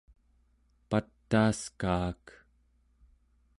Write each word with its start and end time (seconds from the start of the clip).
pataaskaak 0.89 2.25